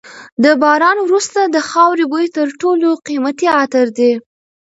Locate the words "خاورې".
1.69-2.05